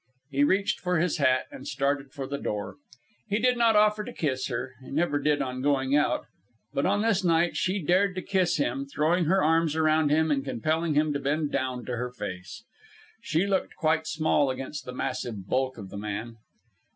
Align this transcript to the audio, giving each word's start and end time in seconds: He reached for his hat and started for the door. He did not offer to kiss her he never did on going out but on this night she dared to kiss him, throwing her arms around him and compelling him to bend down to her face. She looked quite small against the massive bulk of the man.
He 0.31 0.43
reached 0.43 0.79
for 0.79 0.97
his 0.97 1.17
hat 1.19 1.45
and 1.51 1.67
started 1.67 2.11
for 2.11 2.25
the 2.25 2.39
door. 2.39 2.77
He 3.27 3.37
did 3.37 3.55
not 3.55 3.75
offer 3.75 4.03
to 4.03 4.11
kiss 4.11 4.47
her 4.47 4.73
he 4.81 4.89
never 4.89 5.19
did 5.19 5.43
on 5.43 5.61
going 5.61 5.95
out 5.95 6.25
but 6.73 6.87
on 6.87 7.03
this 7.03 7.23
night 7.23 7.55
she 7.55 7.79
dared 7.79 8.15
to 8.15 8.23
kiss 8.23 8.57
him, 8.57 8.87
throwing 8.87 9.25
her 9.25 9.43
arms 9.43 9.75
around 9.75 10.09
him 10.09 10.31
and 10.31 10.43
compelling 10.43 10.95
him 10.95 11.13
to 11.13 11.19
bend 11.19 11.51
down 11.51 11.85
to 11.85 11.97
her 11.97 12.09
face. 12.09 12.63
She 13.21 13.45
looked 13.45 13.75
quite 13.75 14.07
small 14.07 14.49
against 14.49 14.85
the 14.85 14.91
massive 14.91 15.47
bulk 15.47 15.77
of 15.77 15.91
the 15.91 15.97
man. 15.99 16.37